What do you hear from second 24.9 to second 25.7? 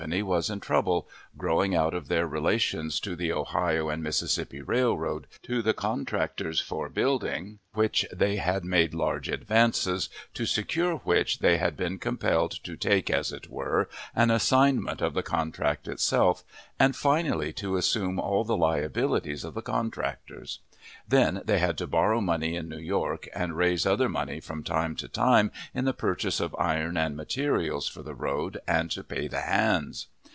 to time,